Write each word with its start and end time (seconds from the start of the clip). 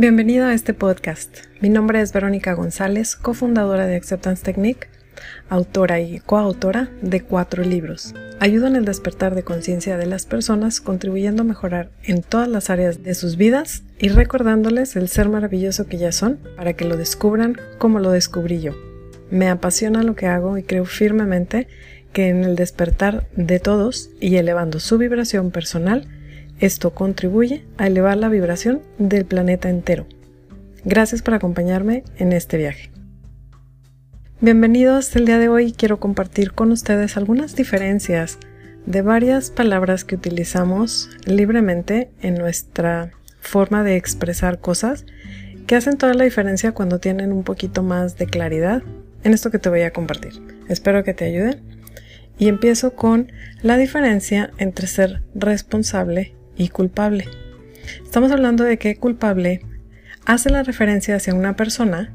Bienvenido 0.00 0.46
a 0.46 0.54
este 0.54 0.74
podcast. 0.74 1.38
Mi 1.60 1.70
nombre 1.70 2.00
es 2.00 2.12
Verónica 2.12 2.52
González, 2.52 3.16
cofundadora 3.16 3.88
de 3.88 3.96
Acceptance 3.96 4.44
Technique, 4.44 4.86
autora 5.48 5.98
y 5.98 6.20
coautora 6.20 6.88
de 7.02 7.22
cuatro 7.22 7.64
libros. 7.64 8.14
Ayudo 8.38 8.68
en 8.68 8.76
el 8.76 8.84
despertar 8.84 9.34
de 9.34 9.42
conciencia 9.42 9.96
de 9.96 10.06
las 10.06 10.24
personas, 10.24 10.80
contribuyendo 10.80 11.42
a 11.42 11.46
mejorar 11.46 11.90
en 12.04 12.22
todas 12.22 12.46
las 12.46 12.70
áreas 12.70 13.02
de 13.02 13.12
sus 13.16 13.36
vidas 13.36 13.82
y 13.98 14.10
recordándoles 14.10 14.94
el 14.94 15.08
ser 15.08 15.28
maravilloso 15.30 15.88
que 15.88 15.98
ya 15.98 16.12
son 16.12 16.38
para 16.56 16.74
que 16.74 16.84
lo 16.84 16.96
descubran 16.96 17.56
como 17.78 17.98
lo 17.98 18.12
descubrí 18.12 18.60
yo. 18.60 18.74
Me 19.32 19.48
apasiona 19.48 20.04
lo 20.04 20.14
que 20.14 20.26
hago 20.26 20.58
y 20.58 20.62
creo 20.62 20.84
firmemente 20.84 21.66
que 22.12 22.28
en 22.28 22.44
el 22.44 22.54
despertar 22.54 23.26
de 23.34 23.58
todos 23.58 24.10
y 24.20 24.36
elevando 24.36 24.78
su 24.78 24.96
vibración 24.96 25.50
personal, 25.50 26.06
esto 26.60 26.94
contribuye 26.94 27.64
a 27.76 27.86
elevar 27.86 28.16
la 28.16 28.28
vibración 28.28 28.82
del 28.98 29.24
planeta 29.24 29.70
entero. 29.70 30.06
Gracias 30.84 31.22
por 31.22 31.34
acompañarme 31.34 32.04
en 32.16 32.32
este 32.32 32.56
viaje. 32.56 32.90
Bienvenidos, 34.40 35.14
el 35.16 35.26
día 35.26 35.38
de 35.38 35.48
hoy 35.48 35.72
quiero 35.72 35.98
compartir 35.98 36.52
con 36.52 36.72
ustedes 36.72 37.16
algunas 37.16 37.56
diferencias 37.56 38.38
de 38.86 39.02
varias 39.02 39.50
palabras 39.50 40.04
que 40.04 40.14
utilizamos 40.14 41.10
libremente 41.24 42.10
en 42.22 42.36
nuestra 42.36 43.12
forma 43.40 43.82
de 43.82 43.96
expresar 43.96 44.60
cosas 44.60 45.04
que 45.66 45.76
hacen 45.76 45.98
toda 45.98 46.14
la 46.14 46.24
diferencia 46.24 46.72
cuando 46.72 46.98
tienen 46.98 47.32
un 47.32 47.44
poquito 47.44 47.82
más 47.82 48.16
de 48.16 48.26
claridad 48.26 48.82
en 49.24 49.34
esto 49.34 49.50
que 49.50 49.58
te 49.58 49.68
voy 49.68 49.82
a 49.82 49.92
compartir. 49.92 50.40
Espero 50.68 51.04
que 51.04 51.14
te 51.14 51.24
ayude. 51.24 51.60
Y 52.38 52.46
empiezo 52.46 52.94
con 52.94 53.32
la 53.62 53.76
diferencia 53.76 54.52
entre 54.58 54.86
ser 54.86 55.22
responsable 55.34 56.37
y 56.58 56.68
culpable. 56.68 57.26
Estamos 58.04 58.30
hablando 58.32 58.64
de 58.64 58.76
que 58.76 58.96
culpable 58.96 59.62
hace 60.26 60.50
la 60.50 60.62
referencia 60.62 61.16
hacia 61.16 61.34
una 61.34 61.56
persona 61.56 62.12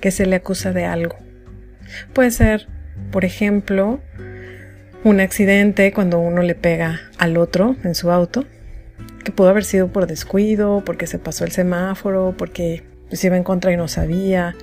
que 0.00 0.10
se 0.10 0.26
le 0.26 0.36
acusa 0.36 0.72
de 0.72 0.84
algo. 0.84 1.16
Puede 2.12 2.32
ser, 2.32 2.66
por 3.12 3.24
ejemplo, 3.24 4.00
un 5.04 5.20
accidente 5.20 5.92
cuando 5.92 6.18
uno 6.18 6.42
le 6.42 6.54
pega 6.54 7.00
al 7.18 7.36
otro 7.36 7.76
en 7.84 7.94
su 7.94 8.10
auto, 8.10 8.44
que 9.24 9.30
pudo 9.30 9.48
haber 9.48 9.64
sido 9.64 9.88
por 9.92 10.06
descuido, 10.06 10.82
porque 10.84 11.06
se 11.06 11.18
pasó 11.18 11.44
el 11.44 11.52
semáforo, 11.52 12.34
porque 12.36 12.84
se 13.12 13.28
iba 13.28 13.36
en 13.36 13.44
contra 13.44 13.72
y 13.72 13.76
no 13.76 13.88
sabía. 13.88 14.56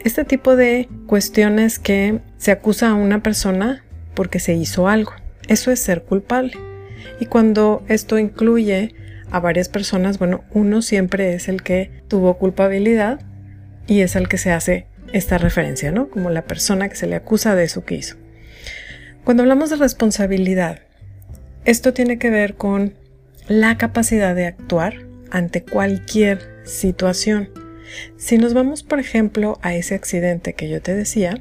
Este 0.00 0.24
tipo 0.24 0.56
de 0.56 0.88
cuestiones 1.06 1.78
que 1.78 2.20
se 2.36 2.50
acusa 2.50 2.90
a 2.90 2.94
una 2.94 3.22
persona 3.22 3.84
porque 4.14 4.40
se 4.40 4.54
hizo 4.54 4.88
algo. 4.88 5.12
Eso 5.48 5.70
es 5.70 5.80
ser 5.80 6.02
culpable. 6.02 6.54
Y 7.20 7.26
cuando 7.26 7.84
esto 7.88 8.18
incluye 8.18 8.94
a 9.30 9.40
varias 9.40 9.68
personas, 9.68 10.18
bueno, 10.18 10.44
uno 10.52 10.82
siempre 10.82 11.34
es 11.34 11.48
el 11.48 11.62
que 11.62 11.90
tuvo 12.08 12.38
culpabilidad 12.38 13.20
y 13.86 14.00
es 14.00 14.16
el 14.16 14.28
que 14.28 14.38
se 14.38 14.52
hace 14.52 14.86
esta 15.12 15.38
referencia, 15.38 15.92
¿no? 15.92 16.08
Como 16.08 16.30
la 16.30 16.42
persona 16.42 16.88
que 16.88 16.96
se 16.96 17.06
le 17.06 17.16
acusa 17.16 17.54
de 17.54 17.64
eso 17.64 17.84
que 17.84 17.96
hizo. 17.96 18.16
Cuando 19.24 19.42
hablamos 19.42 19.70
de 19.70 19.76
responsabilidad, 19.76 20.80
esto 21.64 21.92
tiene 21.92 22.18
que 22.18 22.30
ver 22.30 22.54
con 22.54 22.94
la 23.48 23.78
capacidad 23.78 24.34
de 24.34 24.46
actuar 24.46 25.06
ante 25.30 25.62
cualquier 25.62 26.40
situación. 26.64 27.50
Si 28.16 28.38
nos 28.38 28.54
vamos, 28.54 28.82
por 28.82 28.98
ejemplo, 28.98 29.58
a 29.62 29.74
ese 29.74 29.94
accidente 29.94 30.54
que 30.54 30.68
yo 30.68 30.82
te 30.82 30.94
decía, 30.94 31.40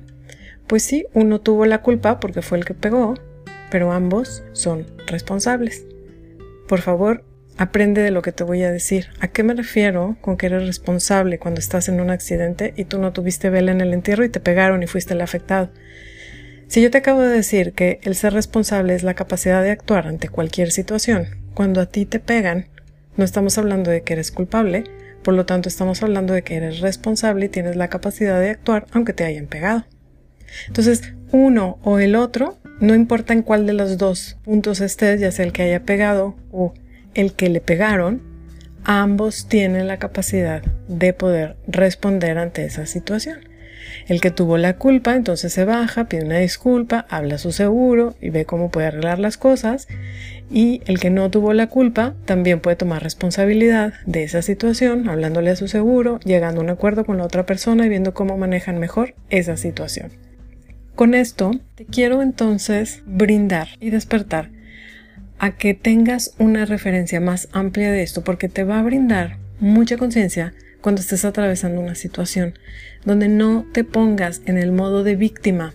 pues 0.67 0.83
sí, 0.83 1.05
uno 1.13 1.41
tuvo 1.41 1.65
la 1.65 1.81
culpa 1.81 2.19
porque 2.19 2.41
fue 2.41 2.57
el 2.57 2.65
que 2.65 2.73
pegó, 2.73 3.15
pero 3.73 3.91
ambos 3.91 4.43
son 4.51 4.85
responsables. 5.07 5.83
Por 6.67 6.81
favor, 6.81 7.25
aprende 7.57 8.03
de 8.03 8.11
lo 8.11 8.21
que 8.21 8.31
te 8.31 8.43
voy 8.43 8.61
a 8.61 8.71
decir. 8.71 9.07
¿A 9.19 9.29
qué 9.29 9.41
me 9.41 9.55
refiero 9.55 10.15
con 10.21 10.37
que 10.37 10.45
eres 10.45 10.67
responsable 10.67 11.39
cuando 11.39 11.59
estás 11.59 11.89
en 11.89 11.99
un 11.99 12.11
accidente 12.11 12.75
y 12.77 12.85
tú 12.85 12.99
no 12.99 13.13
tuviste 13.13 13.49
vela 13.49 13.71
en 13.71 13.81
el 13.81 13.91
entierro 13.91 14.23
y 14.25 14.29
te 14.29 14.39
pegaron 14.39 14.83
y 14.83 14.87
fuiste 14.87 15.15
el 15.15 15.21
afectado? 15.21 15.71
Si 16.67 16.83
yo 16.83 16.91
te 16.91 16.99
acabo 16.99 17.21
de 17.21 17.29
decir 17.29 17.73
que 17.73 17.99
el 18.03 18.13
ser 18.13 18.33
responsable 18.33 18.93
es 18.93 19.01
la 19.01 19.15
capacidad 19.15 19.63
de 19.63 19.71
actuar 19.71 20.05
ante 20.05 20.29
cualquier 20.29 20.69
situación, 20.69 21.25
cuando 21.55 21.81
a 21.81 21.87
ti 21.87 22.05
te 22.05 22.19
pegan, 22.19 22.67
no 23.17 23.25
estamos 23.25 23.57
hablando 23.57 23.89
de 23.89 24.03
que 24.03 24.13
eres 24.13 24.31
culpable, 24.31 24.83
por 25.23 25.33
lo 25.33 25.47
tanto 25.47 25.67
estamos 25.67 26.03
hablando 26.03 26.35
de 26.35 26.43
que 26.43 26.57
eres 26.57 26.79
responsable 26.79 27.47
y 27.47 27.49
tienes 27.49 27.75
la 27.75 27.87
capacidad 27.87 28.39
de 28.39 28.51
actuar 28.51 28.85
aunque 28.91 29.13
te 29.13 29.23
hayan 29.23 29.47
pegado. 29.47 29.87
Entonces, 30.67 31.15
uno 31.31 31.79
o 31.81 31.97
el 31.97 32.15
otro 32.15 32.59
no 32.79 32.95
importa 32.95 33.33
en 33.33 33.43
cuál 33.43 33.65
de 33.65 33.73
los 33.73 33.97
dos 33.97 34.37
puntos 34.43 34.81
estés, 34.81 35.21
ya 35.21 35.31
sea 35.31 35.45
el 35.45 35.53
que 35.53 35.63
haya 35.63 35.83
pegado 35.83 36.35
o 36.51 36.73
el 37.13 37.33
que 37.33 37.49
le 37.49 37.61
pegaron, 37.61 38.21
ambos 38.83 39.47
tienen 39.47 39.87
la 39.87 39.97
capacidad 39.97 40.61
de 40.87 41.13
poder 41.13 41.55
responder 41.67 42.37
ante 42.37 42.65
esa 42.65 42.85
situación. 42.85 43.39
El 44.07 44.21
que 44.21 44.31
tuvo 44.31 44.57
la 44.57 44.77
culpa 44.77 45.15
entonces 45.15 45.53
se 45.53 45.65
baja, 45.65 46.05
pide 46.05 46.25
una 46.25 46.39
disculpa, 46.39 47.05
habla 47.09 47.35
a 47.35 47.37
su 47.37 47.51
seguro 47.51 48.15
y 48.21 48.29
ve 48.29 48.45
cómo 48.45 48.71
puede 48.71 48.87
arreglar 48.87 49.19
las 49.19 49.37
cosas. 49.37 49.87
Y 50.51 50.81
el 50.85 50.99
que 50.99 51.09
no 51.09 51.29
tuvo 51.29 51.53
la 51.53 51.67
culpa 51.67 52.13
también 52.25 52.59
puede 52.59 52.75
tomar 52.75 53.01
responsabilidad 53.01 53.93
de 54.05 54.23
esa 54.23 54.41
situación, 54.41 55.09
hablándole 55.09 55.51
a 55.51 55.55
su 55.55 55.67
seguro, 55.67 56.19
llegando 56.25 56.61
a 56.61 56.63
un 56.63 56.69
acuerdo 56.69 57.05
con 57.05 57.17
la 57.17 57.25
otra 57.25 57.45
persona 57.45 57.85
y 57.85 57.89
viendo 57.89 58.13
cómo 58.13 58.37
manejan 58.37 58.79
mejor 58.79 59.15
esa 59.29 59.57
situación. 59.57 60.22
Con 60.95 61.15
esto 61.15 61.51
te 61.73 61.85
quiero 61.85 62.21
entonces 62.21 63.01
brindar 63.07 63.67
y 63.79 63.89
despertar 63.89 64.51
a 65.39 65.57
que 65.57 65.73
tengas 65.73 66.35
una 66.37 66.65
referencia 66.65 67.19
más 67.19 67.49
amplia 67.51 67.91
de 67.91 68.03
esto 68.03 68.23
porque 68.23 68.47
te 68.47 68.63
va 68.63 68.79
a 68.79 68.83
brindar 68.83 69.37
mucha 69.59 69.97
conciencia 69.97 70.53
cuando 70.81 71.01
estés 71.01 71.25
atravesando 71.25 71.81
una 71.81 71.95
situación 71.95 72.53
donde 73.05 73.27
no 73.27 73.65
te 73.73 73.83
pongas 73.83 74.41
en 74.45 74.57
el 74.59 74.71
modo 74.71 75.03
de 75.03 75.15
víctima, 75.15 75.73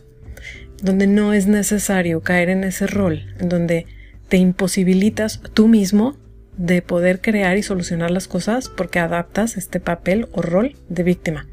donde 0.83 1.09
no 1.09 1.33
es 1.33 1.49
necesario 1.49 2.21
caer 2.21 2.49
en 2.49 2.63
ese 2.63 2.87
rol, 2.87 3.35
en 3.41 3.49
donde 3.49 3.87
te 4.29 4.37
imposibilitas 4.37 5.41
tú 5.53 5.67
mismo 5.67 6.17
de 6.57 6.81
poder 6.81 7.21
crear 7.21 7.57
y 7.57 7.63
solucionar 7.63 8.13
las 8.13 8.29
cosas 8.29 8.69
porque 8.69 9.01
adaptas 9.01 9.57
este 9.57 9.81
papel 9.81 10.29
o 10.33 10.43
rol 10.43 10.77
de 10.89 11.03
víctima. 11.03 11.47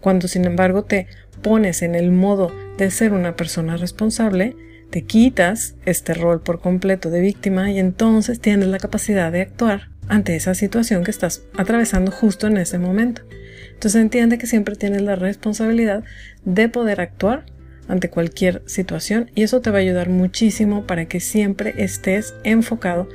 Cuando 0.00 0.28
sin 0.28 0.44
embargo 0.44 0.84
te 0.84 1.06
pones 1.42 1.82
en 1.82 1.94
el 1.94 2.10
modo 2.10 2.52
de 2.76 2.90
ser 2.90 3.12
una 3.12 3.36
persona 3.36 3.76
responsable, 3.76 4.56
te 4.90 5.02
quitas 5.02 5.74
este 5.84 6.14
rol 6.14 6.40
por 6.40 6.60
completo 6.60 7.10
de 7.10 7.20
víctima 7.20 7.70
y 7.70 7.78
entonces 7.78 8.40
tienes 8.40 8.68
la 8.68 8.78
capacidad 8.78 9.30
de 9.30 9.42
actuar 9.42 9.90
ante 10.08 10.34
esa 10.34 10.54
situación 10.54 11.04
que 11.04 11.10
estás 11.10 11.42
atravesando 11.56 12.10
justo 12.10 12.46
en 12.46 12.56
ese 12.56 12.78
momento. 12.78 13.22
Entonces 13.74 14.00
entiende 14.00 14.38
que 14.38 14.46
siempre 14.46 14.76
tienes 14.76 15.02
la 15.02 15.14
responsabilidad 15.14 16.04
de 16.44 16.68
poder 16.68 17.00
actuar 17.00 17.44
ante 17.86 18.10
cualquier 18.10 18.62
situación 18.66 19.30
y 19.34 19.42
eso 19.42 19.60
te 19.60 19.70
va 19.70 19.78
a 19.78 19.80
ayudar 19.80 20.08
muchísimo 20.08 20.86
para 20.86 21.06
que 21.06 21.20
siempre 21.20 21.74
estés 21.78 22.34
enfocado 22.44 23.08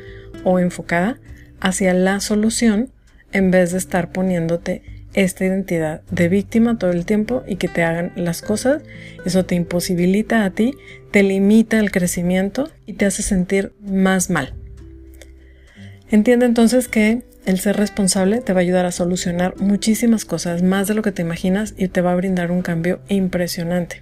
o 0.44 0.60
enfocada 0.60 1.20
hacia 1.60 1.94
la 1.94 2.20
solución 2.20 2.92
en 3.32 3.52
vez 3.52 3.72
de 3.72 3.78
estar 3.78 4.12
poniéndote 4.12 4.84
esta 5.14 5.46
identidad 5.46 6.02
de 6.10 6.30
víctima 6.30 6.78
todo 6.78 6.92
el 6.92 7.06
tiempo 7.06 7.44
y 7.48 7.58
que 7.58 7.68
te 7.68 7.84
hagan 7.84 8.12
las 8.16 8.42
cosas, 8.42 8.82
eso 9.26 9.46
te 9.46 9.56
imposibilita 9.56 10.44
a 10.44 10.50
ti, 10.52 10.74
te 11.12 11.24
limita 11.24 11.80
el 11.80 11.92
crecimiento 11.92 12.70
y 12.86 12.94
te 12.94 13.06
hace 13.06 13.22
sentir 13.22 13.74
más 13.82 14.30
mal. 14.30 14.54
Entiende 16.10 16.46
entonces 16.46 16.88
que 16.88 17.24
el 17.46 17.60
ser 17.60 17.76
responsable 17.76 18.40
te 18.42 18.54
va 18.54 18.60
a 18.60 18.62
ayudar 18.62 18.86
a 18.86 18.92
solucionar 18.92 19.56
muchísimas 19.58 20.26
cosas, 20.26 20.64
más 20.64 20.88
de 20.88 20.94
lo 20.94 21.02
que 21.02 21.12
te 21.12 21.22
imaginas 21.22 21.74
y 21.78 21.88
te 21.88 22.02
va 22.02 22.12
a 22.12 22.16
brindar 22.16 22.52
un 22.52 22.62
cambio 22.62 23.02
impresionante. 23.10 24.02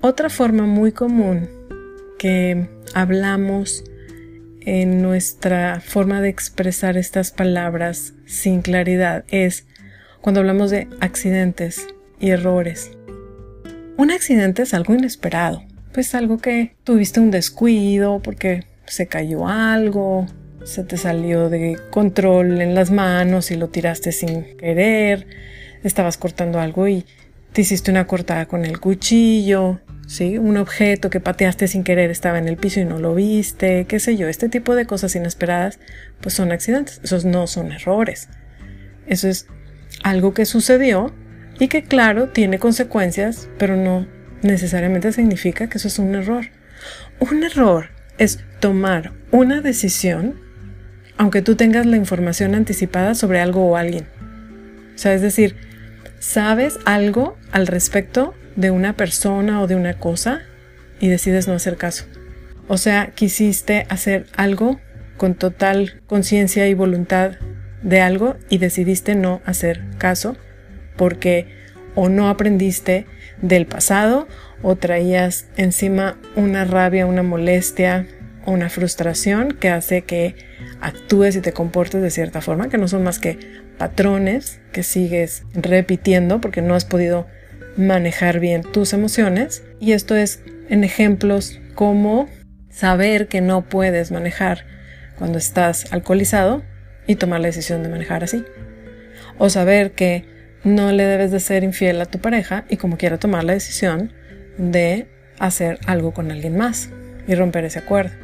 Otra 0.00 0.28
forma 0.28 0.66
muy 0.66 0.92
común 0.92 1.48
que 2.18 2.68
hablamos 2.94 3.84
en 4.60 5.02
nuestra 5.02 5.80
forma 5.80 6.20
de 6.20 6.30
expresar 6.30 6.96
estas 6.96 7.30
palabras 7.30 8.14
sin 8.26 8.62
claridad 8.62 9.24
es 9.28 9.66
cuando 10.24 10.40
hablamos 10.40 10.70
de 10.70 10.88
accidentes 11.00 11.86
y 12.18 12.30
errores. 12.30 12.92
Un 13.98 14.10
accidente 14.10 14.62
es 14.62 14.72
algo 14.72 14.94
inesperado, 14.94 15.62
pues 15.92 16.14
algo 16.14 16.38
que 16.38 16.74
tuviste 16.82 17.20
un 17.20 17.30
descuido 17.30 18.20
porque 18.22 18.64
se 18.86 19.06
cayó 19.06 19.46
algo, 19.46 20.26
se 20.64 20.82
te 20.82 20.96
salió 20.96 21.50
de 21.50 21.76
control 21.90 22.62
en 22.62 22.74
las 22.74 22.90
manos 22.90 23.50
y 23.50 23.56
lo 23.56 23.68
tiraste 23.68 24.12
sin 24.12 24.56
querer, 24.56 25.26
estabas 25.82 26.16
cortando 26.16 26.58
algo 26.58 26.88
y 26.88 27.04
te 27.52 27.60
hiciste 27.60 27.90
una 27.90 28.06
cortada 28.06 28.46
con 28.46 28.64
el 28.64 28.80
cuchillo, 28.80 29.80
¿sí? 30.06 30.38
Un 30.38 30.56
objeto 30.56 31.10
que 31.10 31.20
pateaste 31.20 31.68
sin 31.68 31.84
querer 31.84 32.10
estaba 32.10 32.38
en 32.38 32.48
el 32.48 32.56
piso 32.56 32.80
y 32.80 32.86
no 32.86 32.98
lo 32.98 33.14
viste, 33.14 33.84
qué 33.84 34.00
sé 34.00 34.16
yo, 34.16 34.26
este 34.26 34.48
tipo 34.48 34.74
de 34.74 34.86
cosas 34.86 35.14
inesperadas, 35.16 35.80
pues 36.22 36.34
son 36.34 36.50
accidentes, 36.50 37.02
esos 37.04 37.26
no 37.26 37.46
son 37.46 37.72
errores. 37.72 38.30
Eso 39.06 39.28
es 39.28 39.48
algo 40.04 40.32
que 40.32 40.46
sucedió 40.46 41.12
y 41.58 41.66
que 41.66 41.82
claro 41.82 42.28
tiene 42.28 42.60
consecuencias, 42.60 43.48
pero 43.58 43.76
no 43.76 44.06
necesariamente 44.42 45.10
significa 45.10 45.68
que 45.68 45.78
eso 45.78 45.88
es 45.88 45.98
un 45.98 46.14
error. 46.14 46.46
Un 47.18 47.42
error 47.42 47.88
es 48.18 48.38
tomar 48.60 49.12
una 49.32 49.60
decisión 49.60 50.44
aunque 51.16 51.42
tú 51.42 51.56
tengas 51.56 51.86
la 51.86 51.96
información 51.96 52.54
anticipada 52.54 53.14
sobre 53.14 53.40
algo 53.40 53.66
o 53.66 53.76
alguien. 53.76 54.06
O 54.94 54.98
sea, 54.98 55.14
es 55.14 55.22
decir, 55.22 55.56
sabes 56.18 56.78
algo 56.84 57.36
al 57.52 57.66
respecto 57.66 58.34
de 58.56 58.70
una 58.70 58.96
persona 58.96 59.60
o 59.60 59.66
de 59.66 59.76
una 59.76 59.98
cosa 59.98 60.42
y 61.00 61.08
decides 61.08 61.48
no 61.48 61.54
hacer 61.54 61.76
caso. 61.76 62.04
O 62.68 62.78
sea, 62.78 63.12
quisiste 63.14 63.86
hacer 63.88 64.26
algo 64.36 64.80
con 65.16 65.34
total 65.34 66.00
conciencia 66.06 66.66
y 66.66 66.74
voluntad 66.74 67.32
de 67.84 68.00
algo 68.00 68.34
y 68.48 68.58
decidiste 68.58 69.14
no 69.14 69.40
hacer 69.44 69.84
caso 69.98 70.36
porque 70.96 71.46
o 71.94 72.08
no 72.08 72.28
aprendiste 72.28 73.06
del 73.40 73.66
pasado 73.66 74.26
o 74.62 74.74
traías 74.74 75.46
encima 75.56 76.18
una 76.34 76.64
rabia, 76.64 77.06
una 77.06 77.22
molestia 77.22 78.06
una 78.46 78.68
frustración 78.68 79.52
que 79.52 79.68
hace 79.68 80.02
que 80.02 80.34
actúes 80.80 81.36
y 81.36 81.40
te 81.40 81.52
comportes 81.52 82.02
de 82.02 82.10
cierta 82.10 82.40
forma, 82.40 82.68
que 82.68 82.78
no 82.78 82.88
son 82.88 83.02
más 83.02 83.18
que 83.18 83.38
patrones 83.78 84.60
que 84.72 84.82
sigues 84.82 85.44
repitiendo 85.54 86.40
porque 86.40 86.62
no 86.62 86.74
has 86.74 86.84
podido 86.84 87.26
manejar 87.76 88.40
bien 88.40 88.62
tus 88.62 88.92
emociones. 88.92 89.64
Y 89.80 89.92
esto 89.92 90.16
es 90.16 90.42
en 90.68 90.84
ejemplos 90.84 91.60
como 91.74 92.28
saber 92.70 93.28
que 93.28 93.40
no 93.40 93.62
puedes 93.62 94.10
manejar 94.10 94.66
cuando 95.16 95.38
estás 95.38 95.92
alcoholizado 95.92 96.62
y 97.06 97.16
tomar 97.16 97.40
la 97.40 97.48
decisión 97.48 97.82
de 97.82 97.88
manejar 97.88 98.24
así. 98.24 98.44
O 99.38 99.50
saber 99.50 99.92
que 99.92 100.24
no 100.64 100.92
le 100.92 101.04
debes 101.04 101.30
de 101.30 101.40
ser 101.40 101.64
infiel 101.64 102.00
a 102.00 102.06
tu 102.06 102.18
pareja 102.18 102.64
y 102.68 102.76
como 102.76 102.96
quiera 102.96 103.18
tomar 103.18 103.44
la 103.44 103.52
decisión 103.52 104.12
de 104.56 105.06
hacer 105.38 105.78
algo 105.86 106.12
con 106.12 106.30
alguien 106.30 106.56
más 106.56 106.90
y 107.26 107.34
romper 107.34 107.64
ese 107.64 107.80
acuerdo. 107.80 108.14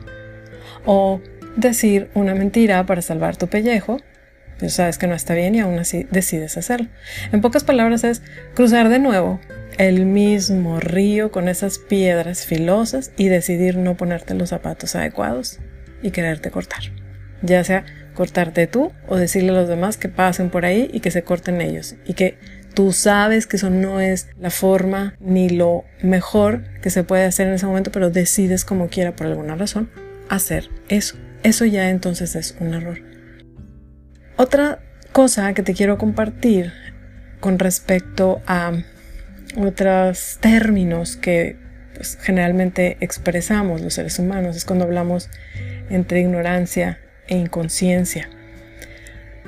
O 0.85 1.21
decir 1.56 2.11
una 2.15 2.35
mentira 2.35 2.85
para 2.87 3.03
salvar 3.03 3.37
tu 3.37 3.49
pellejo, 3.49 3.99
pero 4.59 4.71
sabes 4.71 4.99
que 4.99 5.06
no 5.06 5.15
está 5.15 5.35
bien 5.35 5.55
y 5.55 5.61
aún 5.61 5.79
así 5.79 6.06
decides 6.11 6.56
hacerlo. 6.56 6.88
En 7.32 7.41
pocas 7.41 7.65
palabras 7.65 8.05
es 8.05 8.23
cruzar 8.55 8.88
de 8.88 8.99
nuevo 8.99 9.41
el 9.79 10.05
mismo 10.05 10.81
río 10.81 11.31
con 11.31 11.49
esas 11.49 11.79
piedras 11.79 12.44
filosas 12.44 13.12
y 13.17 13.29
decidir 13.29 13.77
no 13.77 13.97
ponerte 13.97 14.35
los 14.35 14.50
zapatos 14.50 14.94
adecuados 14.94 15.59
y 16.03 16.11
quererte 16.11 16.50
cortar. 16.50 16.81
Ya 17.43 17.65
sea 17.65 17.85
cortarte 18.14 18.66
tú 18.66 18.92
o 19.08 19.16
decirle 19.16 19.50
a 19.50 19.54
los 19.54 19.68
demás 19.68 19.96
que 19.96 20.08
pasen 20.08 20.50
por 20.50 20.64
ahí 20.64 20.90
y 20.92 21.00
que 21.00 21.10
se 21.10 21.22
corten 21.22 21.60
ellos 21.60 21.94
y 22.04 22.14
que 22.14 22.38
tú 22.74 22.92
sabes 22.92 23.46
que 23.46 23.56
eso 23.56 23.70
no 23.70 24.00
es 24.00 24.28
la 24.38 24.50
forma 24.50 25.14
ni 25.20 25.48
lo 25.48 25.84
mejor 26.02 26.64
que 26.80 26.90
se 26.90 27.04
puede 27.04 27.24
hacer 27.24 27.48
en 27.48 27.54
ese 27.54 27.66
momento, 27.66 27.90
pero 27.90 28.10
decides 28.10 28.64
como 28.64 28.88
quiera 28.88 29.14
por 29.16 29.26
alguna 29.26 29.56
razón 29.56 29.90
hacer 30.28 30.68
eso. 30.88 31.16
Eso 31.42 31.64
ya 31.64 31.90
entonces 31.90 32.36
es 32.36 32.56
un 32.60 32.74
error. 32.74 33.00
Otra 34.36 34.80
cosa 35.12 35.52
que 35.54 35.62
te 35.62 35.74
quiero 35.74 35.98
compartir 35.98 36.72
con 37.40 37.58
respecto 37.58 38.40
a 38.46 38.72
otros 39.56 40.38
términos 40.40 41.16
que 41.16 41.56
pues, 41.94 42.18
generalmente 42.20 42.96
expresamos 43.00 43.80
los 43.80 43.94
seres 43.94 44.18
humanos 44.18 44.56
es 44.56 44.64
cuando 44.64 44.84
hablamos 44.84 45.28
entre 45.90 46.20
ignorancia 46.20 46.98
e 47.31 47.37
inconsciencia. 47.37 48.29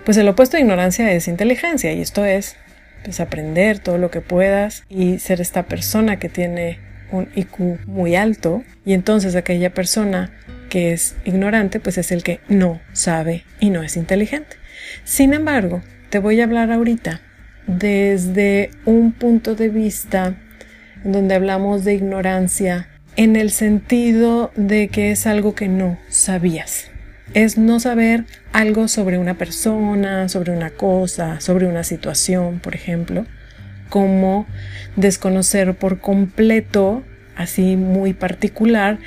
Pues 0.05 0.17
el 0.17 0.29
opuesto 0.29 0.56
de 0.56 0.62
ignorancia 0.62 1.12
es 1.12 1.29
inteligencia 1.29 1.93
y 1.93 2.00
esto 2.00 2.25
es 2.25 2.56
pues 3.05 3.20
aprender 3.20 3.79
todo 3.79 3.99
lo 3.99 4.11
que 4.11 4.20
puedas 4.20 4.84
y 4.88 5.19
ser 5.19 5.40
esta 5.40 5.64
persona 5.64 6.19
que 6.19 6.29
tiene 6.29 6.79
un 7.11 7.29
IQ 7.34 7.87
muy 7.87 8.17
alto 8.17 8.64
y 8.84 8.94
entonces 8.94 9.37
aquella 9.37 9.75
persona 9.75 10.32
que 10.70 10.93
es 10.93 11.14
ignorante 11.25 11.79
pues 11.79 11.99
es 11.99 12.11
el 12.11 12.23
que 12.23 12.40
no 12.49 12.81
sabe 12.93 13.44
y 13.61 13.70
no 13.70 13.82
es 13.82 13.96
inteligente. 13.96 14.56
Sin 15.05 15.34
embargo, 15.34 15.82
te 16.11 16.19
voy 16.19 16.40
a 16.40 16.44
hablar 16.44 16.73
ahorita 16.73 17.20
desde 17.67 18.70
un 18.84 19.12
punto 19.12 19.55
de 19.55 19.69
vista 19.69 20.34
en 21.05 21.12
donde 21.12 21.34
hablamos 21.34 21.84
de 21.84 21.94
ignorancia 21.94 22.88
en 23.17 23.37
el 23.37 23.50
sentido 23.50 24.50
de 24.56 24.88
que 24.88 25.11
es 25.11 25.26
algo 25.26 25.55
que 25.55 25.69
no 25.69 25.99
sabías 26.08 26.91
es 27.34 27.58
no 27.58 27.81
saber 27.81 28.25
algo 28.52 28.88
sobre 28.88 29.19
una 29.19 29.34
persona, 29.34 30.29
sobre 30.29 30.52
una 30.52 30.70
cosa, 30.70 31.40
sobre 31.40 31.67
una 31.67 31.84
situación, 31.84 32.58
por 32.61 32.75
ejemplo, 32.75 33.26
como 33.88 34.46
desconocer 34.96 35.75
por 35.75 36.00
completo, 36.00 37.02
así 37.37 37.76
muy 37.76 38.12
particular, 38.12 38.99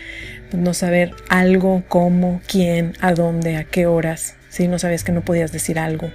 no 0.54 0.74
saber 0.74 1.12
algo, 1.30 1.84
cómo, 1.88 2.42
quién, 2.48 2.94
a 3.02 3.14
dónde, 3.14 3.58
a 3.58 3.64
qué 3.64 3.86
horas, 3.86 4.36
si 4.50 4.68
no 4.68 4.80
sabías 4.80 5.04
que 5.04 5.12
no 5.12 5.22
podías 5.22 5.52
decir 5.52 5.80
algo. 5.80 6.12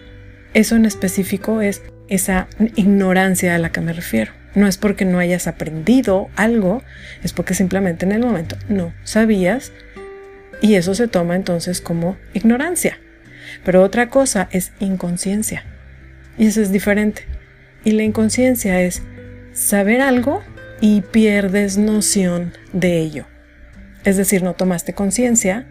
Eso 0.55 0.77
en 0.77 0.87
específico 0.87 1.61
es 1.61 1.83
esa 2.09 2.49
ignorancia 2.75 3.55
a 3.55 3.59
la 3.59 3.71
que 3.71 3.81
me 3.81 3.93
refiero. 3.93 4.33
No 4.55 4.67
es 4.67 4.79
porque 4.79 5.05
no 5.05 5.21
hayas 5.21 5.47
aprendido 5.47 6.29
algo, 6.35 6.83
es 7.23 7.33
porque 7.33 7.55
simplemente 7.55 8.05
en 8.05 8.13
el 8.13 8.21
momento 8.21 8.57
no 8.69 8.93
sabías 9.05 9.73
y 10.61 10.75
eso 10.75 10.95
se 10.95 11.09
toma 11.09 11.37
entonces 11.37 11.81
como 11.81 12.17
ignorancia. 12.35 12.99
Pero 13.65 13.83
otra 13.83 14.09
cosa 14.09 14.49
es 14.53 14.73
inconsciencia. 14.81 15.65
Y 16.39 16.47
eso 16.47 16.61
es 16.61 16.73
diferente. 16.73 17.27
Y 17.85 17.93
la 17.93 18.03
inconsciencia 18.03 18.81
es 18.81 19.03
saber 19.53 20.01
algo 20.01 20.43
y 20.81 21.03
pierdes 21.03 21.77
noción 21.77 22.53
de 22.73 22.99
ello. 22.99 23.27
Es 24.05 24.17
decir, 24.17 24.43
no 24.43 24.55
tomaste 24.55 24.95
conciencia 24.95 25.67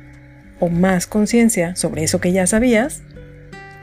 o 0.60 0.70
más 0.70 1.08
conciencia 1.08 1.76
sobre 1.76 2.04
eso 2.04 2.20
que 2.20 2.32
ya 2.32 2.46
sabías, 2.46 3.02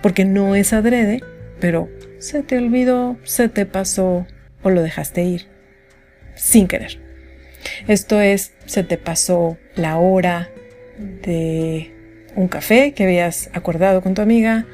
porque 0.02 0.24
no 0.24 0.54
es 0.54 0.72
adrede, 0.72 1.22
pero 1.60 1.88
se 2.18 2.42
te 2.42 2.58
olvidó, 2.58 3.18
se 3.24 3.48
te 3.48 3.66
pasó 3.66 4.26
o 4.62 4.70
lo 4.70 4.82
dejaste 4.82 5.22
ir 5.22 5.46
sin 6.34 6.68
querer. 6.68 7.00
Esto 7.88 8.20
es, 8.20 8.52
se 8.66 8.84
te 8.84 8.98
pasó 8.98 9.58
la 9.74 9.98
hora, 9.98 10.50
de 10.98 11.92
un 12.34 12.48
café 12.48 12.92
que 12.92 13.04
habías 13.04 13.50
acordado 13.52 14.02
con 14.02 14.14
tu 14.14 14.22
amiga, 14.22 14.66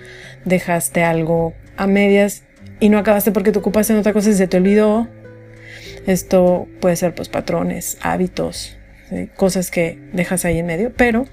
dejaste 0.44 1.02
algo 1.02 1.54
a 1.76 1.86
medias 1.86 2.42
y 2.80 2.88
no 2.88 2.98
acabaste 2.98 3.32
porque 3.32 3.52
te 3.52 3.58
ocupaste 3.58 3.92
en 3.92 3.98
otra 3.98 4.12
cosa 4.12 4.30
y 4.30 4.34
se 4.34 4.48
te 4.48 4.56
olvidó. 4.56 5.08
Esto 6.06 6.68
puede 6.80 6.96
ser 6.96 7.14
pues 7.14 7.28
patrones, 7.28 7.96
hábitos, 8.00 8.76
cosas 9.36 9.70
que 9.70 9.98
dejas 10.12 10.44
ahí 10.44 10.58
en 10.58 10.66
medio, 10.66 10.92
pero 10.96 11.26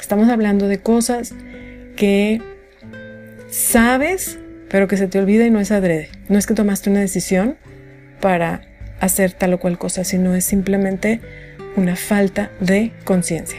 estamos 0.00 0.28
hablando 0.28 0.68
de 0.68 0.78
cosas 0.78 1.34
que 1.94 2.42
sabes, 3.48 4.38
pero 4.68 4.88
que 4.88 4.96
se 4.96 5.06
te 5.06 5.18
olvida 5.18 5.46
y 5.46 5.50
no 5.50 5.60
es 5.60 5.70
adrede. 5.70 6.08
No 6.28 6.38
es 6.38 6.46
que 6.46 6.54
tomaste 6.54 6.90
una 6.90 7.00
decisión 7.00 7.56
para 8.20 8.62
hacer 9.00 9.32
tal 9.32 9.54
o 9.54 9.60
cual 9.60 9.78
cosa, 9.78 10.04
sino 10.04 10.34
es 10.34 10.44
simplemente 10.44 11.20
una 11.76 11.94
falta 11.94 12.50
de 12.60 12.92
conciencia. 13.04 13.58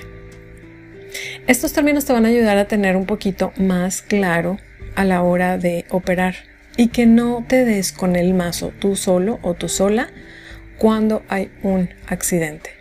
Estos 1.48 1.72
términos 1.72 2.04
te 2.04 2.12
van 2.12 2.26
a 2.26 2.28
ayudar 2.28 2.58
a 2.58 2.68
tener 2.68 2.98
un 2.98 3.06
poquito 3.06 3.54
más 3.56 4.02
claro 4.02 4.58
a 4.96 5.06
la 5.06 5.24
hora 5.24 5.58
de 5.58 5.86
operar 5.90 6.36
y 6.76 6.90
que 6.90 7.06
no 7.06 7.46
te 7.48 7.64
des 7.64 7.94
con 7.94 8.18
el 8.18 8.34
mazo 8.34 8.74
tú 8.80 8.98
solo 8.98 9.40
o 9.44 9.54
tú 9.54 9.70
sola 9.70 10.10
cuando 10.78 11.24
hay 11.30 11.50
un 11.64 11.90
accidente. 12.06 12.72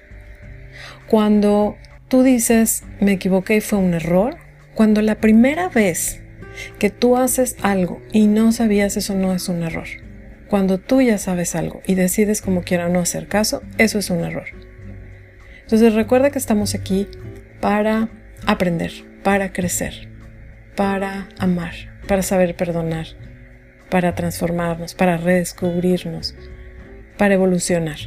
Cuando 1.07 1.77
tú 2.09 2.25
dices 2.25 2.83
me 2.99 3.13
equivoqué 3.13 3.59
y 3.59 3.61
fue 3.61 3.79
un 3.79 3.95
error, 3.95 4.37
cuando 4.75 5.01
la 5.01 5.15
primera 5.15 5.69
vez 5.69 6.21
que 6.81 6.91
tú 6.91 7.17
haces 7.17 7.55
algo 7.63 8.03
y 8.11 8.27
no 8.27 8.51
sabías 8.51 8.97
eso 8.97 9.15
no 9.15 9.33
es 9.33 9.49
un 9.49 9.63
error. 9.63 9.87
Cuando 10.49 10.79
tú 10.79 11.01
ya 11.03 11.19
sabes 11.19 11.55
algo 11.55 11.83
y 11.87 11.95
decides 11.95 12.43
como 12.43 12.63
quiera 12.63 12.89
no 12.89 12.99
hacer 12.99 13.29
caso, 13.29 13.63
eso 13.79 14.01
es 14.01 14.11
un 14.11 14.25
error. 14.25 14.49
Entonces 15.63 15.95
recuerda 15.95 16.33
que 16.33 16.39
estamos 16.41 16.75
aquí 16.75 17.07
para 17.61 18.09
aprender, 18.47 18.93
para 19.23 19.53
crecer, 19.53 20.09
para 20.77 21.29
amar, 21.39 21.75
para 22.07 22.23
saber 22.23 22.55
perdonar, 22.55 23.07
para 23.91 24.15
transformarnos, 24.15 24.95
para 24.95 25.17
redescubrirnos, 25.17 26.35
para 27.19 27.35
evolucionar. 27.35 27.99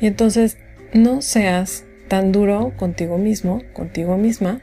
Y 0.00 0.06
entonces 0.06 0.58
no 0.94 1.22
seas 1.22 1.84
tan 2.08 2.30
duro 2.32 2.72
contigo 2.76 3.18
mismo, 3.18 3.62
contigo 3.72 4.16
misma, 4.16 4.60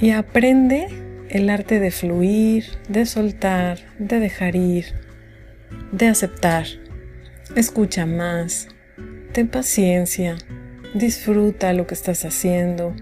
y 0.00 0.10
aprende 0.10 0.86
el 1.30 1.50
arte 1.50 1.80
de 1.80 1.90
fluir, 1.90 2.66
de 2.88 3.06
soltar, 3.06 3.78
de 3.98 4.20
dejar 4.20 4.54
ir, 4.54 4.86
de 5.92 6.08
aceptar. 6.08 6.66
Escucha 7.56 8.06
más, 8.06 8.68
ten 9.32 9.48
paciencia, 9.48 10.36
disfruta 10.94 11.72
lo 11.72 11.86
que 11.86 11.94
estás 11.94 12.24
haciendo, 12.24 12.94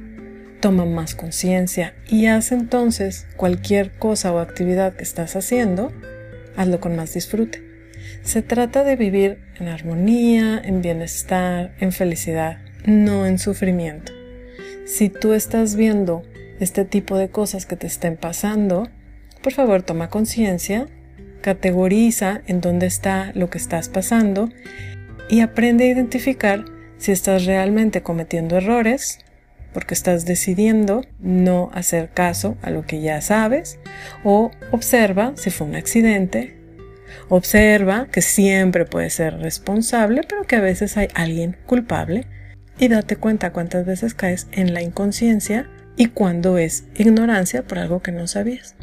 toma 0.63 0.85
más 0.85 1.17
conciencia 1.17 1.93
y 2.09 2.27
haz 2.27 2.53
entonces 2.53 3.27
cualquier 3.37 3.91
cosa 3.99 4.33
o 4.33 4.39
actividad 4.39 4.95
que 4.95 5.03
estás 5.03 5.35
haciendo, 5.35 5.93
hazlo 6.57 6.79
con 6.79 6.95
más 6.95 7.13
disfrute. 7.13 7.61
Se 8.23 8.43
trata 8.43 8.85
de 8.85 8.95
vivir 8.95 9.41
en 9.59 9.67
armonía, 9.67 10.63
en 10.65 10.81
bienestar, 10.81 11.75
en 11.81 11.91
felicidad, 11.91 12.59
no 12.87 13.27
en 13.27 13.41
sufrimiento. 13.41 14.13
Si 14.87 15.09
tú 15.09 15.33
estás 15.33 15.75
viendo 15.75 16.23
este 16.61 16.85
tipo 16.85 17.19
de 17.19 17.29
cosas 17.29 17.67
que 17.67 17.77
te 17.77 17.89
estén 17.89 18.17
pasando, 18.17 18.89
por 19.43 19.53
favor 19.53 19.83
toma 19.83 20.11
conciencia 20.11 20.87
categoriza 21.41 22.43
en 22.47 22.61
dónde 22.61 22.87
está 22.87 23.33
lo 23.35 23.51
que 23.51 23.59
estás 23.59 23.89
pasando 23.89 24.49
y 25.29 25.41
aprende 25.41 25.87
a 25.87 25.91
identificar 25.91 26.65
si 26.99 27.11
estás 27.11 27.47
realmente 27.47 28.03
cometiendo 28.03 28.57
errores 28.57 29.19
porque 29.73 29.95
estás 29.95 30.25
decidiendo 30.25 31.05
no 31.19 31.71
hacer 31.73 32.11
caso 32.11 32.57
a 32.63 32.71
lo 32.71 32.87
que 32.87 33.01
ya 33.01 33.21
sabes 33.21 33.79
o 34.25 34.51
observa 34.71 35.33
si 35.37 35.51
fue 35.51 35.67
un 35.67 35.75
accidente, 35.75 36.57
observa 37.29 38.09
que 38.11 38.23
siempre 38.23 38.85
puedes 38.85 39.15
ser 39.15 39.39
responsable 39.39 40.23
pero 40.29 40.45
que 40.45 40.57
a 40.57 40.61
veces 40.61 40.97
hay 40.97 41.09
alguien 41.15 41.57
culpable 41.67 42.27
y 42.79 42.89
date 42.89 43.17
cuenta 43.17 43.53
cuántas 43.53 43.87
veces 43.87 44.15
caes 44.15 44.49
en 44.53 44.75
la 44.75 44.83
inconsciencia 44.83 45.69
y 45.97 46.07
cuando 46.07 46.59
es 46.59 46.85
ignorancia 46.97 47.63
por 47.63 47.79
algo 47.79 48.01
que 48.01 48.13
no 48.13 48.27
sabías. 48.27 48.75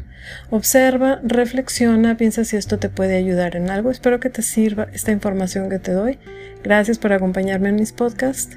Observa, 0.50 1.20
reflexiona, 1.22 2.16
piensa 2.16 2.44
si 2.44 2.56
esto 2.56 2.78
te 2.78 2.88
puede 2.88 3.16
ayudar 3.16 3.56
en 3.56 3.70
algo. 3.70 3.90
Espero 3.90 4.20
que 4.20 4.30
te 4.30 4.42
sirva 4.42 4.88
esta 4.92 5.12
información 5.12 5.70
que 5.70 5.78
te 5.78 5.92
doy. 5.92 6.18
Gracias 6.62 6.98
por 6.98 7.12
acompañarme 7.12 7.70
en 7.70 7.76
mis 7.76 7.92
podcasts. 7.92 8.56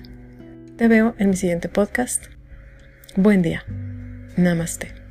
Te 0.83 0.89
veo 0.89 1.15
en 1.17 1.29
mi 1.29 1.37
siguiente 1.37 1.69
podcast. 1.69 2.25
Buen 3.15 3.41
día. 3.41 3.63
Namaste. 4.35 5.02